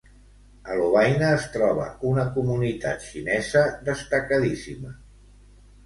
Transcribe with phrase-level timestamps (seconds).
[0.71, 5.01] A Lovaina es troba una comunitat xinesa destacadíssima.